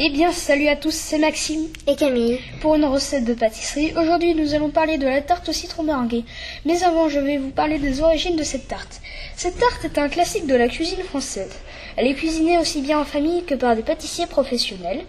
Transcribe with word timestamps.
Eh 0.00 0.10
bien, 0.10 0.30
salut 0.30 0.68
à 0.68 0.76
tous, 0.76 0.94
c'est 0.94 1.18
Maxime 1.18 1.66
et 1.88 1.96
Camille 1.96 2.38
pour 2.60 2.76
une 2.76 2.84
recette 2.84 3.24
de 3.24 3.34
pâtisserie. 3.34 3.92
Aujourd'hui, 3.98 4.32
nous 4.36 4.54
allons 4.54 4.70
parler 4.70 4.96
de 4.96 5.06
la 5.06 5.20
tarte 5.22 5.48
au 5.48 5.52
citron 5.52 5.82
meringuée. 5.82 6.22
Mais 6.64 6.84
avant, 6.84 7.08
je 7.08 7.18
vais 7.18 7.36
vous 7.36 7.50
parler 7.50 7.78
des 7.78 8.00
origines 8.00 8.36
de 8.36 8.44
cette 8.44 8.68
tarte. 8.68 9.00
Cette 9.34 9.58
tarte 9.58 9.84
est 9.84 9.98
un 9.98 10.08
classique 10.08 10.46
de 10.46 10.54
la 10.54 10.68
cuisine 10.68 11.02
française. 11.02 11.50
Elle 11.96 12.06
est 12.06 12.14
cuisinée 12.14 12.58
aussi 12.58 12.80
bien 12.80 13.00
en 13.00 13.04
famille 13.04 13.42
que 13.42 13.56
par 13.56 13.74
des 13.74 13.82
pâtissiers 13.82 14.28
professionnels. 14.28 15.00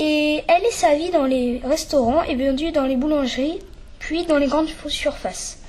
Et 0.00 0.42
elle 0.48 0.64
est 0.64 0.72
servie 0.72 1.10
dans 1.10 1.26
les 1.26 1.60
restaurants 1.62 2.24
et 2.24 2.34
vendue 2.34 2.72
dans 2.72 2.86
les 2.86 2.96
boulangeries, 2.96 3.60
puis 4.00 4.24
dans 4.24 4.38
les 4.38 4.48
grandes 4.48 4.70
surfaces. 4.88 5.60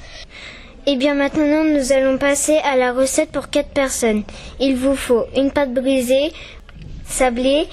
Et 0.87 0.93
eh 0.93 0.95
bien 0.95 1.13
maintenant, 1.13 1.63
nous 1.63 1.91
allons 1.91 2.17
passer 2.17 2.57
à 2.63 2.75
la 2.75 2.91
recette 2.91 3.29
pour 3.29 3.51
4 3.51 3.69
personnes. 3.69 4.23
Il 4.59 4.77
vous 4.77 4.95
faut 4.95 5.25
une 5.35 5.51
pâte 5.51 5.75
brisée, 5.75 6.31
sablée 7.05 7.67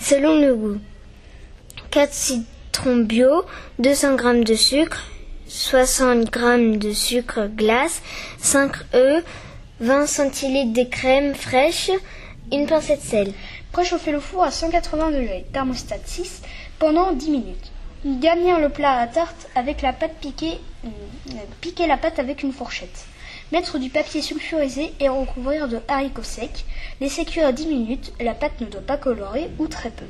selon 0.00 0.40
le 0.40 0.54
goût. 0.54 0.78
4 1.90 2.12
citrons 2.12 2.96
bio, 2.96 3.44
200 3.78 4.16
g 4.18 4.44
de 4.44 4.54
sucre, 4.54 5.02
60 5.46 6.32
g 6.32 6.76
de 6.78 6.92
sucre 6.92 7.46
glace, 7.48 8.02
5 8.38 8.72
œufs, 8.94 9.24
20 9.80 10.06
cl 10.06 10.72
de 10.72 10.84
crème 10.84 11.34
fraîche, 11.34 11.90
une 12.52 12.66
pincée 12.66 12.96
de 12.96 13.02
sel. 13.02 13.32
Préchauffez 13.72 14.12
le 14.12 14.20
four 14.20 14.42
à 14.42 14.50
180 14.50 15.10
degrés, 15.10 15.46
thermostat 15.52 15.96
6, 16.04 16.42
pendant 16.78 17.12
10 17.12 17.30
minutes. 17.30 17.72
Garnir 18.04 18.58
le 18.58 18.70
plat 18.70 18.98
à 18.98 19.06
tarte 19.06 19.48
avec 19.54 19.82
la 19.82 19.92
pâte 19.92 20.16
piquée, 20.20 20.58
euh, 20.84 20.88
piquer 21.60 21.86
la 21.86 21.98
pâte 21.98 22.18
avec 22.18 22.42
une 22.42 22.52
fourchette. 22.52 23.06
Mettre 23.52 23.78
du 23.78 23.90
papier 23.90 24.22
sulfurisé 24.22 24.92
et 25.00 25.08
recouvrir 25.08 25.66
de 25.66 25.80
haricots 25.88 26.22
secs. 26.22 26.64
Laisser 27.00 27.24
cuire 27.24 27.52
10 27.52 27.66
minutes, 27.66 28.12
la 28.20 28.32
pâte 28.32 28.60
ne 28.60 28.66
doit 28.66 28.80
pas 28.80 28.96
colorer 28.96 29.50
ou 29.58 29.66
très 29.66 29.90
peu. 29.90 30.04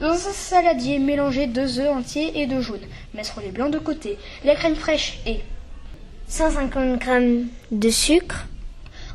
Dans 0.00 0.14
un 0.14 0.32
saladier, 0.32 0.98
mélanger 0.98 1.46
deux 1.46 1.78
œufs 1.78 1.90
entiers 1.90 2.40
et 2.40 2.46
deux 2.46 2.62
jaunes. 2.62 2.86
Mettre 3.12 3.40
les 3.40 3.50
blancs 3.50 3.70
de 3.70 3.78
côté. 3.78 4.18
La 4.44 4.54
crème 4.54 4.76
fraîche 4.76 5.18
et 5.26 5.40
150 6.28 7.02
g 7.02 7.44
de 7.70 7.90
sucre. 7.90 8.46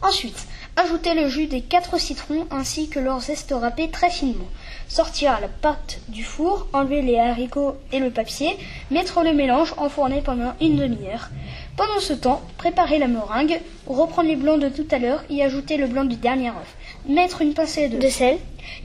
Ensuite, 0.04 0.48
ajouter 0.80 1.14
le 1.14 1.28
jus 1.28 1.48
des 1.48 1.60
quatre 1.60 2.00
citrons 2.00 2.48
ainsi 2.52 2.88
que 2.88 3.00
leur 3.00 3.20
zeste 3.20 3.54
râpé 3.54 3.90
très 3.90 4.10
finement. 4.10 4.48
Sortir 4.88 5.38
la 5.42 5.50
pâte 5.50 6.00
du 6.08 6.24
four, 6.24 6.68
enlever 6.72 7.02
les 7.02 7.20
haricots 7.20 7.76
et 7.92 8.00
le 8.00 8.12
papier, 8.12 8.58
mettre 8.90 9.22
le 9.22 9.34
mélange, 9.34 9.74
enfourner 9.76 10.22
pendant 10.22 10.54
une 10.62 10.78
demi-heure. 10.78 11.30
Pendant 11.76 12.00
ce 12.00 12.14
temps, 12.14 12.42
préparer 12.58 12.98
la 12.98 13.08
meringue, 13.08 13.60
reprendre 13.88 14.30
les 14.30 14.38
blancs 14.38 14.62
de 14.62 14.70
tout 14.70 14.88
à 14.92 15.00
l'heure 15.00 15.24
y 15.30 15.42
ajouter 15.42 15.76
le 15.76 15.88
blanc 15.88 16.06
du 16.06 16.16
dernier 16.16 16.50
œuf, 16.50 16.76
mettre 17.06 17.42
une 17.42 17.54
pincée 17.54 17.90
de, 17.90 18.08
sel 18.08 18.38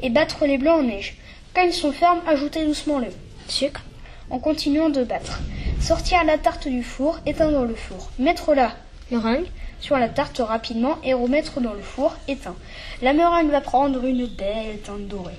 et 0.02 0.10
battre 0.10 0.46
les 0.46 0.58
blancs 0.58 0.80
en 0.80 0.82
neige. 0.82 1.16
Quand 1.54 1.62
ils 1.62 1.72
sont 1.72 1.92
fermes, 1.92 2.22
ajoutez 2.26 2.64
doucement 2.64 2.98
le 2.98 3.06
sucre 3.46 3.82
en 4.30 4.40
continuant 4.40 4.88
de 4.88 5.04
battre. 5.04 5.38
Sortir 5.80 6.24
la 6.24 6.38
tarte 6.38 6.66
du 6.66 6.82
four, 6.82 7.20
éteindre 7.24 7.64
le 7.64 7.76
four, 7.76 8.10
mettre 8.18 8.52
la 8.52 8.72
meringue 9.12 9.46
sur 9.84 9.98
la 9.98 10.08
tarte 10.08 10.38
rapidement 10.38 10.96
et 11.04 11.12
remettre 11.12 11.60
dans 11.60 11.74
le 11.74 11.82
four 11.82 12.16
éteint. 12.26 12.56
La 13.02 13.12
meringue 13.12 13.50
va 13.50 13.60
prendre 13.60 14.02
une 14.02 14.24
belle 14.24 14.78
teinte 14.82 15.08
dorée. 15.08 15.36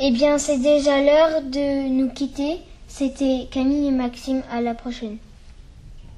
Eh 0.00 0.10
bien, 0.10 0.38
c'est 0.38 0.56
déjà 0.56 1.02
l'heure 1.02 1.42
de 1.42 1.86
nous 1.86 2.08
quitter. 2.08 2.56
C'était 2.88 3.46
Camille 3.50 3.88
et 3.88 3.90
Maxime. 3.90 4.42
À 4.50 4.62
la 4.62 4.72
prochaine. 4.72 5.18